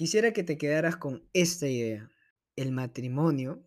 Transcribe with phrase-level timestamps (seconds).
[0.00, 2.10] Quisiera que te quedaras con esta idea.
[2.56, 3.62] El matrimonio,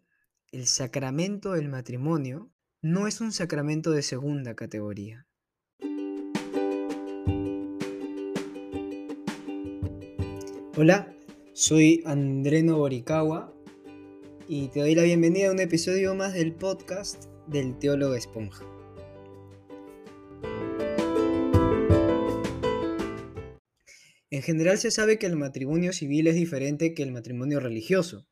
[0.52, 5.28] el sacramento del matrimonio, no es un sacramento de segunda categoría.
[10.76, 11.16] Hola,
[11.54, 13.54] soy Andreno Boricagua
[14.48, 18.66] y te doy la bienvenida a un episodio más del podcast del Teólogo Esponja.
[24.44, 28.28] General se sabe que el matrimonio civil es diferente que el matrimonio religioso,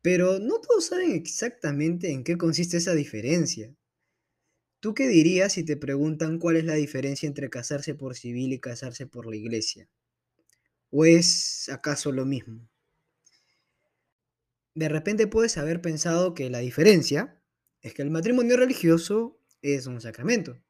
[0.00, 3.74] pero no todos saben exactamente en qué consiste esa diferencia.
[4.80, 8.58] ¿Tú qué dirías si te preguntan cuál es la diferencia entre casarse por civil y
[8.58, 9.88] casarse por la iglesia?
[10.90, 12.68] ¿O es acaso lo mismo?
[14.74, 17.40] De repente puedes haber pensado que la diferencia
[17.80, 20.60] es que el matrimonio religioso es un sacramento.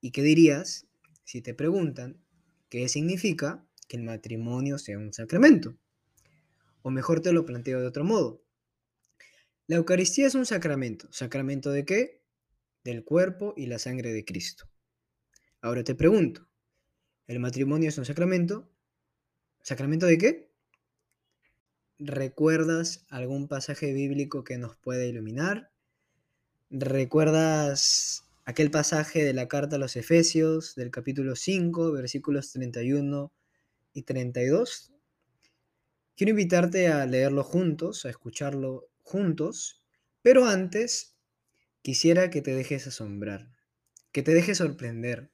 [0.00, 0.86] ¿Y qué dirías
[1.24, 2.21] si te preguntan
[2.72, 5.76] ¿Qué significa que el matrimonio sea un sacramento?
[6.80, 8.42] O mejor te lo planteo de otro modo.
[9.66, 11.06] La Eucaristía es un sacramento.
[11.12, 12.22] ¿Sacramento de qué?
[12.82, 14.70] Del cuerpo y la sangre de Cristo.
[15.60, 16.48] Ahora te pregunto,
[17.26, 18.72] ¿el matrimonio es un sacramento?
[19.60, 20.52] ¿Sacramento de qué?
[21.98, 25.70] ¿Recuerdas algún pasaje bíblico que nos pueda iluminar?
[26.70, 33.32] ¿Recuerdas aquel pasaje de la carta a los Efesios del capítulo 5, versículos 31
[33.92, 34.92] y 32.
[36.16, 39.82] Quiero invitarte a leerlo juntos, a escucharlo juntos,
[40.22, 41.16] pero antes
[41.82, 43.50] quisiera que te dejes asombrar,
[44.12, 45.32] que te dejes sorprender,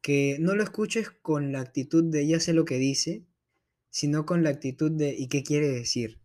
[0.00, 3.26] que no lo escuches con la actitud de ya sé lo que dice,
[3.90, 6.20] sino con la actitud de ¿y qué quiere decir?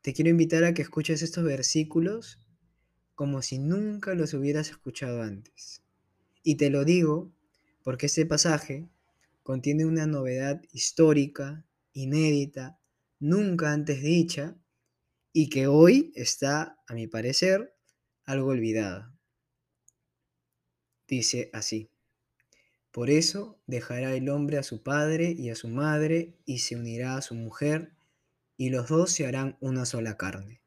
[0.00, 2.43] Te quiero invitar a que escuches estos versículos
[3.14, 5.82] como si nunca los hubieras escuchado antes.
[6.42, 7.32] Y te lo digo
[7.82, 8.88] porque este pasaje
[9.42, 12.78] contiene una novedad histórica, inédita,
[13.20, 14.56] nunca antes dicha,
[15.32, 17.74] y que hoy está, a mi parecer,
[18.24, 19.14] algo olvidada.
[21.06, 21.90] Dice así,
[22.90, 27.16] por eso dejará el hombre a su padre y a su madre y se unirá
[27.16, 27.92] a su mujer,
[28.56, 30.63] y los dos se harán una sola carne.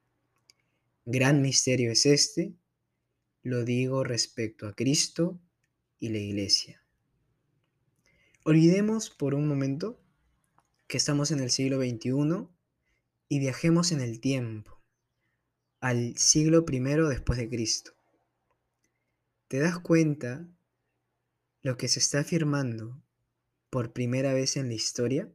[1.09, 2.53] Gran misterio es este,
[3.41, 5.40] lo digo respecto a Cristo
[6.00, 6.84] y la Iglesia.
[8.44, 10.03] Olvidemos por un momento
[10.85, 12.50] que estamos en el siglo XXI
[13.29, 14.84] y viajemos en el tiempo,
[15.79, 17.94] al siglo I después de Cristo.
[19.47, 20.46] ¿Te das cuenta
[21.62, 23.01] lo que se está afirmando
[23.69, 25.31] por primera vez en la historia?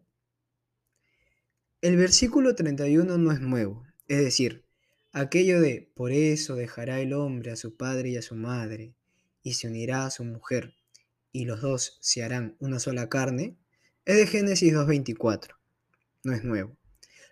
[1.81, 4.67] El versículo 31 no es nuevo, es decir,
[5.15, 8.95] Aquello de, por eso dejará el hombre a su padre y a su madre,
[9.43, 10.75] y se unirá a su mujer,
[11.33, 13.59] y los dos se harán una sola carne,
[14.07, 15.55] es de Génesis 2.24.
[16.25, 16.79] No es nuevo.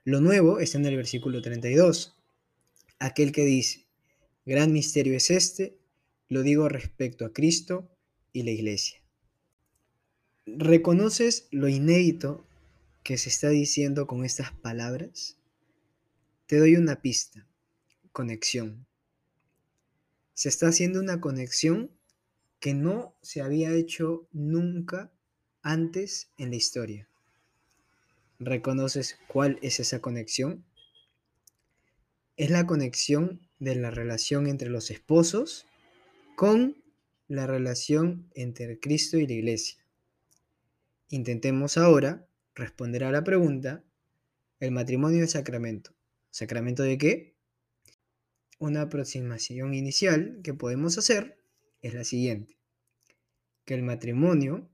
[0.05, 2.19] Lo nuevo está en el versículo 32,
[2.99, 3.87] aquel que dice,
[4.45, 5.79] gran misterio es este,
[6.29, 7.91] lo digo respecto a Cristo
[8.35, 9.03] y la iglesia.
[10.45, 12.47] ¿Reconoces lo inédito
[13.03, 15.39] que se está diciendo con estas palabras?
[16.45, 17.47] Te doy una pista
[18.13, 18.87] conexión.
[20.35, 21.91] Se está haciendo una conexión
[22.61, 25.11] que no se había hecho nunca
[25.63, 27.09] antes en la historia.
[28.39, 30.65] ¿Reconoces cuál es esa conexión?
[32.37, 35.67] Es la conexión de la relación entre los esposos
[36.37, 36.83] con
[37.29, 39.85] la relación entre Cristo y la iglesia.
[41.11, 43.85] Intentemos ahora responder a la pregunta,
[44.59, 45.93] ¿el matrimonio es sacramento?
[46.31, 47.35] ¿Sacramento de qué?
[48.61, 51.39] Una aproximación inicial que podemos hacer
[51.81, 52.59] es la siguiente,
[53.65, 54.69] que el matrimonio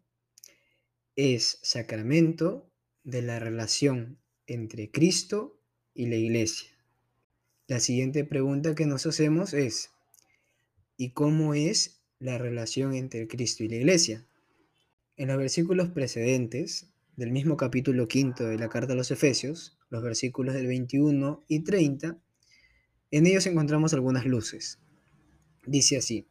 [1.15, 2.69] es sacramento
[3.05, 5.61] de la relación entre Cristo
[5.95, 6.69] y la iglesia.
[7.69, 9.91] La siguiente pregunta que nos hacemos es,
[10.97, 14.27] ¿y cómo es la relación entre Cristo y la iglesia?
[15.17, 20.03] En los versículos precedentes del mismo capítulo quinto de la carta a los Efesios, los
[20.03, 22.21] versículos del 21 y 30,
[23.11, 24.79] en ellos encontramos algunas luces.
[25.67, 26.29] Dice así,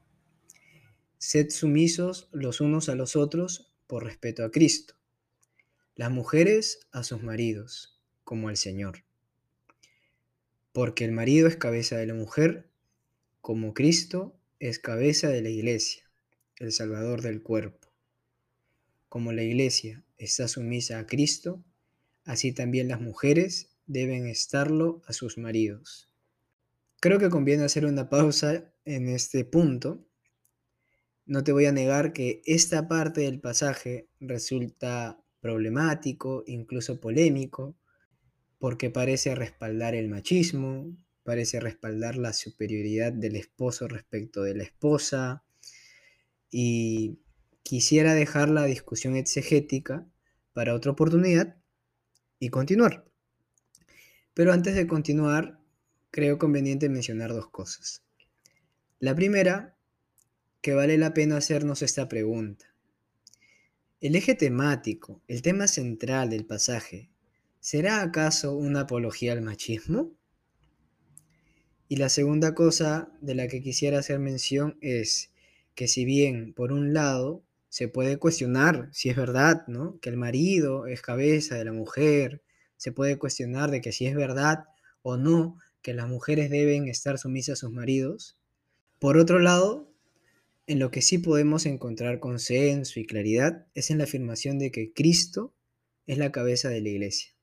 [1.17, 4.95] sed sumisos los unos a los otros por respeto a Cristo,
[5.95, 9.03] las mujeres a sus maridos, como al Señor.
[10.73, 12.69] Porque el marido es cabeza de la mujer,
[13.41, 16.09] como Cristo es cabeza de la iglesia,
[16.57, 17.93] el Salvador del cuerpo.
[19.07, 21.63] Como la iglesia está sumisa a Cristo,
[22.25, 26.09] así también las mujeres deben estarlo a sus maridos.
[26.99, 30.07] Creo que conviene hacer una pausa en este punto.
[31.25, 37.77] No te voy a negar que esta parte del pasaje resulta problemático, incluso polémico,
[38.57, 45.43] porque parece respaldar el machismo, parece respaldar la superioridad del esposo respecto de la esposa,
[46.49, 47.19] y
[47.63, 50.07] quisiera dejar la discusión exegética
[50.53, 51.57] para otra oportunidad
[52.39, 53.05] y continuar.
[54.33, 55.59] Pero antes de continuar,
[56.15, 58.01] creo conveniente mencionar dos cosas.
[58.99, 59.75] La primera,
[60.61, 62.73] que vale la pena hacernos esta pregunta.
[63.99, 67.09] ¿El eje temático, el tema central del pasaje,
[67.59, 70.13] será acaso una apología al machismo?
[71.89, 75.33] Y la segunda cosa de la que quisiera hacer mención es
[75.73, 79.99] que si bien por un lado se puede cuestionar si es verdad, ¿no?
[79.99, 82.41] Que el marido es cabeza de la mujer,
[82.77, 84.63] se puede cuestionar de que si es verdad
[85.01, 88.39] o no que las mujeres deben estar sumisas a sus maridos.
[88.97, 89.93] Por otro lado,
[90.65, 94.93] en lo que sí podemos encontrar consenso y claridad es en la afirmación de que
[94.93, 95.53] Cristo
[96.07, 97.35] es la cabeza de la iglesia.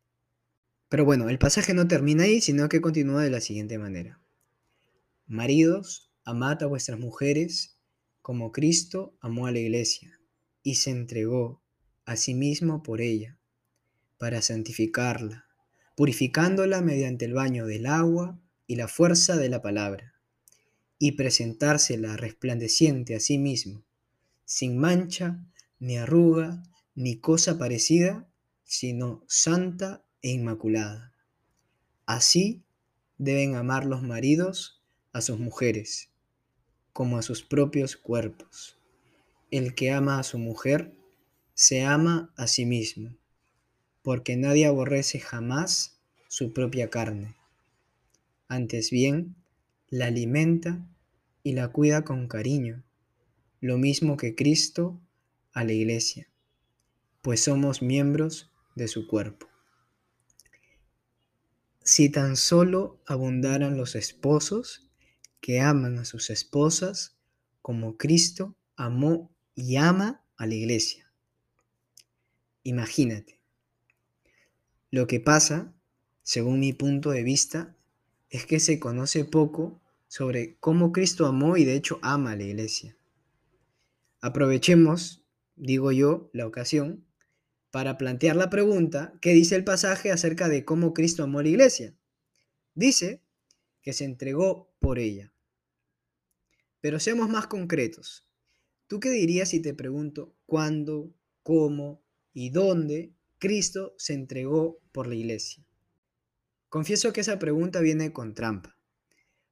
[0.88, 4.20] Pero bueno, el pasaje no termina ahí, sino que continúa de la siguiente manera.
[5.28, 7.78] Maridos, amad a vuestras mujeres
[8.22, 10.20] como Cristo amó a la iglesia
[10.64, 11.62] y se entregó
[12.06, 13.38] a sí mismo por ella,
[14.18, 15.46] para santificarla,
[15.96, 20.14] purificándola mediante el baño del agua y la fuerza de la palabra,
[20.98, 23.82] y presentársela resplandeciente a sí mismo,
[24.44, 25.44] sin mancha,
[25.78, 26.62] ni arruga,
[26.94, 28.28] ni cosa parecida,
[28.64, 31.12] sino santa e inmaculada.
[32.06, 32.62] Así
[33.18, 34.80] deben amar los maridos
[35.12, 36.08] a sus mujeres,
[36.92, 38.76] como a sus propios cuerpos.
[39.50, 40.94] El que ama a su mujer,
[41.54, 43.16] se ama a sí mismo,
[44.02, 47.36] porque nadie aborrece jamás su propia carne.
[48.48, 49.36] Antes bien,
[49.88, 50.86] la alimenta
[51.42, 52.82] y la cuida con cariño,
[53.60, 55.00] lo mismo que Cristo
[55.52, 56.28] a la iglesia,
[57.20, 59.48] pues somos miembros de su cuerpo.
[61.84, 64.88] Si tan solo abundaran los esposos
[65.40, 67.16] que aman a sus esposas
[67.60, 71.12] como Cristo amó y ama a la iglesia.
[72.62, 73.41] Imagínate.
[74.92, 75.74] Lo que pasa,
[76.22, 77.74] según mi punto de vista,
[78.28, 82.42] es que se conoce poco sobre cómo Cristo amó y de hecho ama a la
[82.42, 82.94] iglesia.
[84.20, 85.24] Aprovechemos,
[85.56, 87.06] digo yo, la ocasión
[87.70, 91.48] para plantear la pregunta ¿qué dice el pasaje acerca de cómo Cristo amó a la
[91.48, 91.94] iglesia.
[92.74, 93.22] Dice
[93.80, 95.32] que se entregó por ella.
[96.82, 98.28] Pero seamos más concretos.
[98.88, 102.02] ¿Tú qué dirías si te pregunto cuándo, cómo
[102.34, 105.66] y dónde Cristo se entregó por la iglesia?
[106.68, 108.78] Confieso que esa pregunta viene con trampa,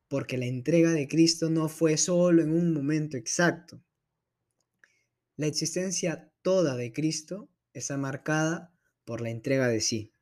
[0.06, 3.82] porque la entrega de Cristo no fue solo en un momento exacto.
[5.34, 8.72] La existencia toda de Cristo está marcada
[9.04, 10.12] por la entrega de sí,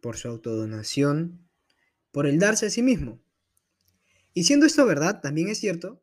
[0.00, 1.46] por su autodonación,
[2.10, 3.20] por el darse a sí mismo.
[4.32, 6.02] Y siendo esto verdad, también es cierto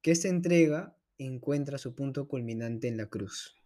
[0.00, 3.56] que esta entrega encuentra su punto culminante en la cruz.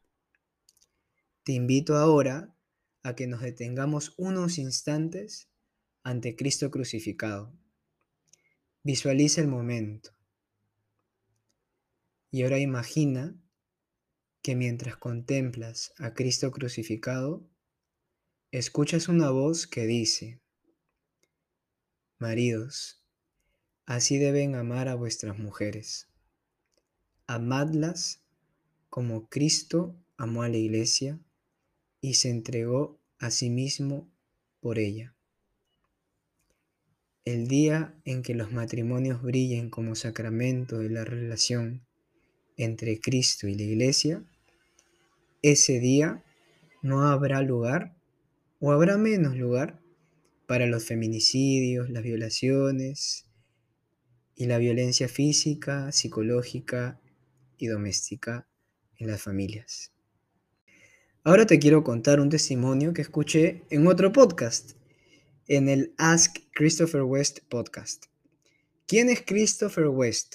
[1.43, 2.54] Te invito ahora
[3.05, 5.49] a que nos detengamos unos instantes
[6.03, 7.57] ante Cristo crucificado.
[8.83, 10.11] Visualiza el momento.
[12.33, 13.41] Y ahora imagina
[14.43, 17.49] que mientras contemplas a Cristo crucificado,
[18.51, 20.41] escuchas una voz que dice,
[22.19, 23.05] Maridos,
[23.87, 26.09] así deben amar a vuestras mujeres
[27.27, 28.23] amadlas
[28.91, 31.19] como Cristo amó a la iglesia
[32.05, 34.13] y se entregó a sí mismo
[34.61, 35.15] por ella.
[37.25, 41.87] El día en que los matrimonios brillen como sacramento de la relación
[42.59, 44.23] entre Cristo y la iglesia,
[45.41, 46.23] ese día
[46.83, 47.97] no habrá lugar
[48.61, 49.81] o habrá menos lugar
[50.47, 53.25] para los feminicidios, las violaciones
[54.37, 57.01] y la violencia física, psicológica
[57.57, 58.47] y doméstica
[58.99, 59.94] en las familias.
[61.27, 64.73] Ahora te quiero contar un testimonio que escuché en otro podcast,
[65.49, 68.05] en el Ask Christopher West podcast.
[68.87, 70.35] ¿Quién es Christopher West?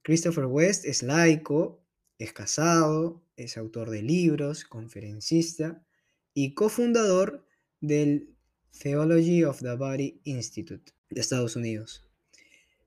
[0.00, 1.84] Christopher West es laico,
[2.16, 5.84] es casado, es autor de libros, conferencista
[6.32, 7.46] y cofundador
[7.82, 8.34] del
[8.82, 12.08] Theology of the Body Institute de Estados Unidos.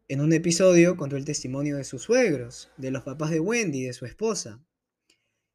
[0.08, 3.94] En un episodio contó el testimonio de sus suegros, de los papás de Wendy, de
[3.94, 4.66] su esposa.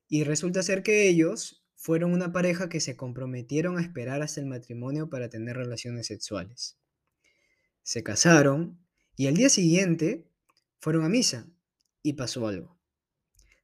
[0.07, 4.47] Y resulta ser que ellos fueron una pareja que se comprometieron a esperar hasta el
[4.47, 6.79] matrimonio para tener relaciones sexuales.
[7.83, 8.87] Se casaron
[9.17, 10.31] y al día siguiente
[10.79, 11.51] fueron a misa
[12.01, 12.81] y pasó algo.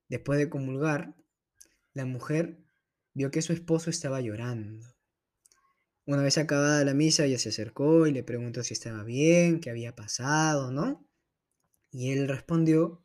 [0.09, 1.15] Después de comulgar,
[1.93, 2.59] la mujer
[3.15, 4.85] vio que su esposo estaba llorando.
[6.05, 9.71] Una vez acabada la misa, ella se acercó y le preguntó si estaba bien, qué
[9.71, 11.09] había pasado, ¿no?
[11.93, 13.01] Y él respondió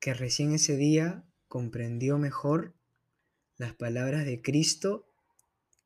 [0.00, 2.74] que recién ese día comprendió mejor
[3.56, 5.06] las palabras de Cristo,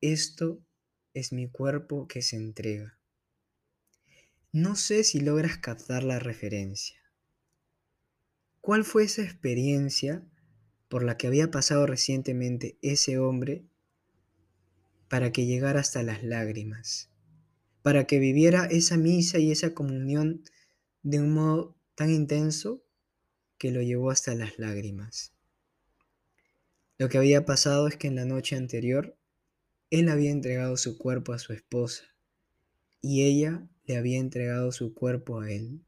[0.01, 0.59] esto
[1.13, 2.97] es mi cuerpo que se entrega.
[4.51, 6.97] No sé si logras captar la referencia.
[8.61, 10.23] ¿Cuál fue esa experiencia
[10.89, 13.65] por la que había pasado recientemente ese hombre
[15.09, 17.09] para que llegara hasta las lágrimas?
[17.81, 20.43] Para que viviera esa misa y esa comunión
[21.03, 22.83] de un modo tan intenso
[23.57, 25.36] que lo llevó hasta las lágrimas.
[26.97, 29.15] Lo que había pasado es que en la noche anterior
[29.91, 32.03] él había entregado su cuerpo a su esposa
[33.01, 35.81] y ella le había entregado su cuerpo a él.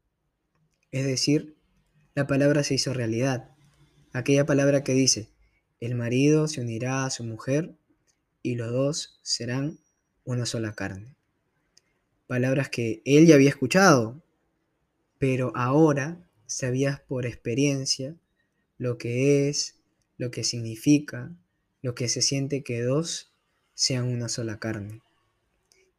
[0.92, 1.56] Es decir,
[2.14, 3.50] la palabra se hizo realidad.
[4.12, 5.28] Aquella palabra que dice,
[5.80, 7.74] el marido se unirá a su mujer
[8.42, 9.78] y los dos serán
[10.24, 11.16] una sola carne.
[12.26, 14.22] Palabras que él ya había escuchado,
[15.18, 18.16] pero ahora sabías por experiencia
[18.78, 19.79] lo que es,
[20.20, 21.34] lo que significa,
[21.80, 23.32] lo que se siente que dos
[23.72, 25.00] sean una sola carne.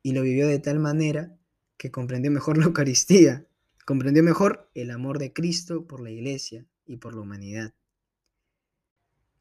[0.04, 1.40] Y lo vivió de tal manera
[1.78, 3.48] que comprendió mejor la Eucaristía,
[3.84, 7.74] comprendió mejor el amor de Cristo por la iglesia y por la humanidad.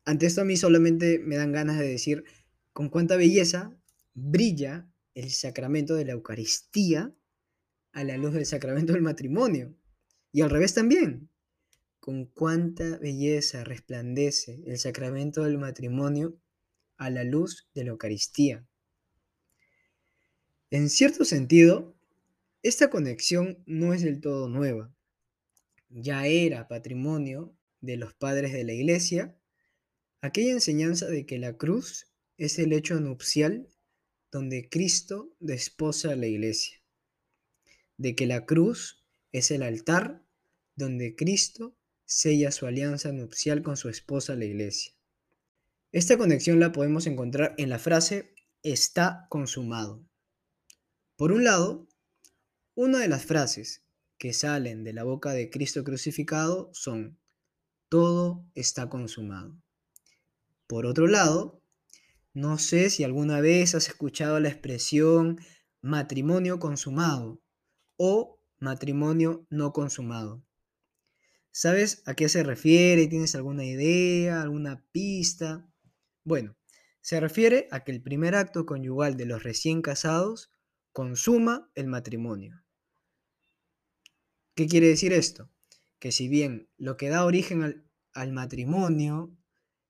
[0.06, 2.24] Ante esto a mí solamente me dan ganas de decir
[2.72, 3.76] con cuánta belleza
[4.14, 7.14] brilla el sacramento de la Eucaristía
[7.92, 9.74] a la luz del sacramento del matrimonio.
[10.32, 11.28] Y al revés también
[12.00, 16.38] con cuánta belleza resplandece el sacramento del matrimonio
[16.96, 18.66] a la luz de la Eucaristía.
[20.70, 21.94] En cierto sentido,
[22.62, 24.94] esta conexión no es del todo nueva.
[25.88, 29.36] Ya era patrimonio de los padres de la Iglesia
[30.20, 33.68] aquella enseñanza de que la cruz es el hecho nupcial
[34.30, 36.80] donde Cristo desposa a la Iglesia,
[37.96, 40.24] de que la cruz es el altar
[40.76, 41.76] donde Cristo
[42.10, 44.92] sella su alianza nupcial con su esposa la iglesia.
[45.92, 50.04] Esta conexión la podemos encontrar en la frase está consumado.
[51.14, 51.86] Por un lado,
[52.74, 53.84] una de las frases
[54.18, 57.16] que salen de la boca de Cristo crucificado son
[57.88, 59.56] todo está consumado.
[60.66, 61.62] Por otro lado,
[62.34, 65.38] no sé si alguna vez has escuchado la expresión
[65.80, 67.40] matrimonio consumado
[67.96, 70.44] o matrimonio no consumado.
[71.52, 73.08] ¿Sabes a qué se refiere?
[73.08, 75.68] ¿Tienes alguna idea, alguna pista?
[76.22, 76.56] Bueno,
[77.00, 80.52] se refiere a que el primer acto conyugal de los recién casados
[80.92, 82.62] consuma el matrimonio.
[84.54, 85.50] ¿Qué quiere decir esto?
[85.98, 89.36] Que si bien lo que da origen al, al matrimonio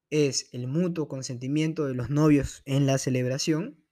[0.08, 3.84] es el mutuo consentimiento de los novios en la celebración,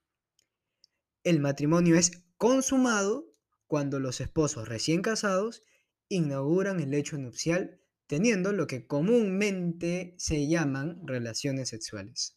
[1.23, 3.25] el matrimonio es consumado
[3.67, 5.63] cuando los esposos recién casados
[6.09, 12.35] inauguran el hecho nupcial teniendo lo que comúnmente se llaman relaciones sexuales.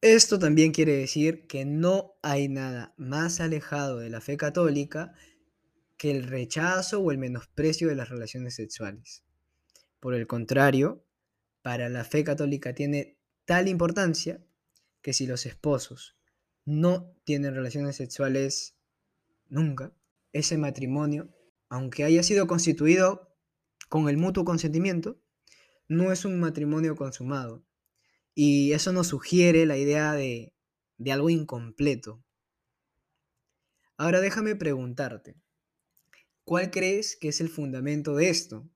[0.00, 5.14] Esto también quiere decir que no hay nada más alejado de la fe católica
[5.96, 9.24] que el rechazo o el menosprecio de las relaciones sexuales.
[10.00, 11.04] Por el contrario,
[11.62, 14.44] para la fe católica tiene tal importancia
[15.02, 16.16] que si los esposos
[16.64, 18.76] no tienen relaciones sexuales
[19.48, 19.92] nunca,
[20.32, 21.32] ese matrimonio
[21.72, 23.34] aunque haya sido constituido
[23.88, 25.18] con el mutuo consentimiento,
[25.88, 27.64] no es un matrimonio consumado.
[28.34, 30.52] Y eso nos sugiere la idea de,
[30.98, 32.22] de algo incompleto.
[33.96, 35.40] Ahora déjame preguntarte,
[36.44, 38.68] ¿cuál crees que es el fundamento de esto?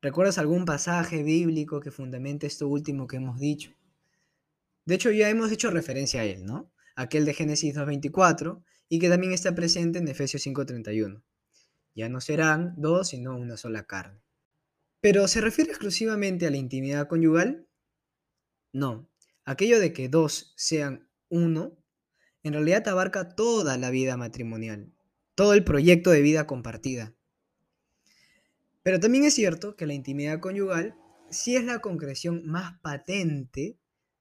[0.00, 3.72] ¿Recuerdas algún pasaje bíblico que fundamente esto último que hemos dicho?
[4.84, 6.72] De hecho, ya hemos hecho referencia a él, ¿no?
[6.94, 11.24] Aquel de Génesis 2.24 y que también está presente en Efesios 5.31.
[11.98, 14.22] Ya no serán dos, sino una sola carne.
[15.00, 17.66] ¿Pero se refiere exclusivamente a la intimidad conyugal?
[18.72, 19.10] No.
[19.44, 21.76] Aquello de que dos sean uno,
[22.44, 24.92] en realidad abarca toda la vida matrimonial,
[25.34, 27.16] todo el proyecto de vida compartida.
[28.84, 30.94] Pero también es cierto que la intimidad conyugal
[31.30, 33.76] sí es la concreción más patente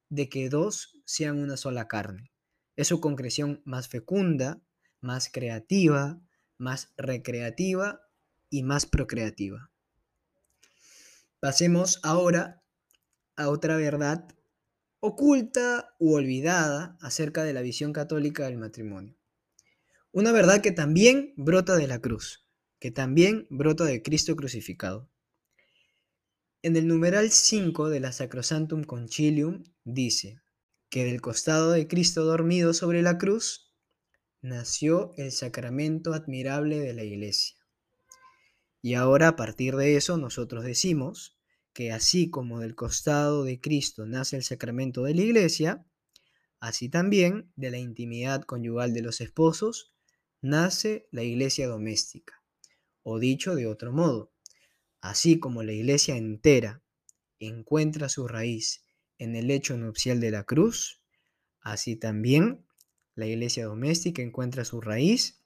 [0.10, 2.32] de que dos sean una sola carne.
[2.76, 4.64] Es su concreción más fecunda,
[5.00, 6.20] más creativa,
[6.58, 8.02] más recreativa
[8.50, 9.72] y más procreativa.
[11.40, 12.64] Pasemos ahora
[13.36, 14.28] a otra verdad
[15.00, 19.16] oculta u olvidada acerca de la visión católica del matrimonio.
[20.12, 22.48] Una verdad que también brota de la cruz,
[22.80, 25.10] que también brota de Cristo crucificado.
[26.64, 30.42] En el numeral 5 de la Sacrosantum Concilium dice,
[30.90, 33.67] que del costado de Cristo dormido sobre la cruz
[34.42, 37.58] nació el sacramento admirable de la iglesia.
[38.82, 41.38] Y ahora a partir de eso nosotros decimos
[41.74, 45.86] que así como del costado de Cristo nace el sacramento de la iglesia,
[46.60, 49.94] así también de la intimidad conyugal de los esposos
[50.42, 52.44] nace la iglesia doméstica.
[53.04, 54.32] O dicho de otro modo,
[55.02, 56.82] así como la iglesia entera
[57.40, 58.84] encuentra su raíz
[59.18, 61.02] en el hecho nupcial de la cruz,
[61.62, 62.67] así también
[63.18, 65.42] la iglesia doméstica encuentra su raíz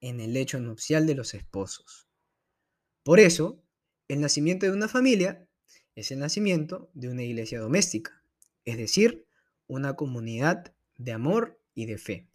[0.00, 2.08] en el hecho nupcial de los esposos.
[3.02, 3.64] Por eso,
[4.06, 5.48] el nacimiento de una familia
[5.96, 8.22] es el nacimiento de una iglesia doméstica,
[8.64, 9.26] es decir,
[9.66, 12.28] una comunidad de amor y de fe.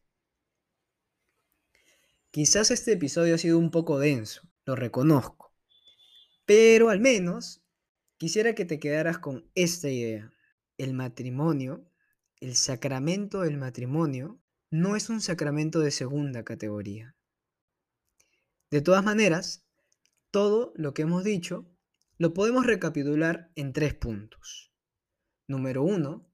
[2.29, 5.53] Quizás este episodio ha sido un poco denso, lo reconozco,
[6.45, 7.63] pero al menos
[8.17, 10.33] quisiera que te quedaras con esta idea.
[10.77, 11.89] El matrimonio,
[12.41, 14.39] el sacramento del matrimonio,
[14.71, 17.15] no es un sacramento de segunda categoría.
[18.69, 19.65] De todas maneras,
[20.31, 21.65] todo lo que hemos dicho
[22.17, 24.71] lo podemos recapitular en tres puntos.
[25.47, 26.29] Número uno,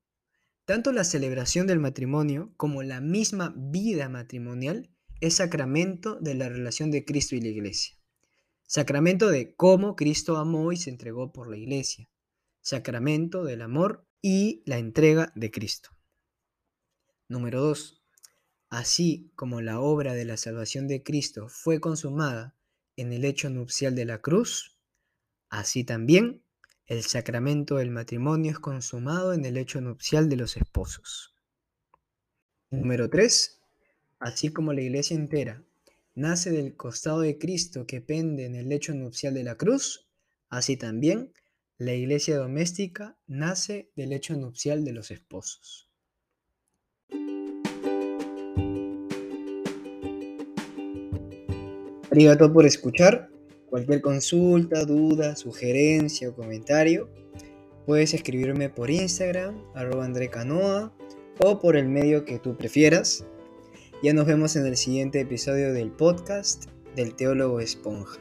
[0.66, 4.90] tanto la celebración del matrimonio como la misma vida matrimonial
[5.22, 7.98] es sacramento de la relación de Cristo y la iglesia.
[8.68, 12.10] Sacramento de cómo Cristo amó y se entregó por la iglesia.
[12.62, 15.92] Sacramento del amor y la entrega de Cristo.
[17.30, 18.05] Número 2.
[18.76, 22.58] Así como la obra de la salvación de Cristo fue consumada
[22.98, 24.76] en el hecho nupcial de la cruz,
[25.48, 26.42] así también
[26.86, 31.34] el sacramento del matrimonio es consumado en el hecho nupcial de los esposos.
[32.70, 33.62] Número 3.
[34.20, 35.64] Así como la iglesia entera
[36.14, 40.06] nace del costado de Cristo que pende en el lecho nupcial de la cruz,
[40.50, 41.32] así también
[41.78, 45.86] la iglesia doméstica nace del lecho nupcial de los esposos.
[52.16, 53.28] Arigato por escuchar.
[53.70, 57.10] Cualquier consulta, duda, sugerencia o comentario,
[57.86, 60.94] puedes escribirme por Instagram, arroba Canoa,
[61.44, 63.26] o por el medio que tú prefieras.
[64.02, 68.18] Ya nos vemos en el siguiente episodio del podcast del Teólogo Esponja.